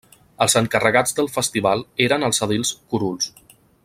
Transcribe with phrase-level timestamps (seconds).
[0.45, 3.31] Els encarregats del festival eren els edils curuls.